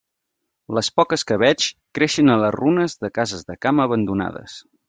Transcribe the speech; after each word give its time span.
Les 0.77 0.89
poques 0.99 1.25
que 1.31 1.37
veig 1.43 1.67
creixen 1.99 2.33
a 2.35 2.39
les 2.45 2.57
runes 2.57 2.99
de 3.05 3.15
cases 3.19 3.49
de 3.53 3.61
camp 3.67 3.87
abandonades. 3.89 4.61